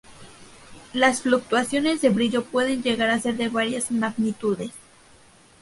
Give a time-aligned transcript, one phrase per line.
[0.93, 4.71] Las fluctuaciones de brillo pueden llegar a ser de varias magnitudes.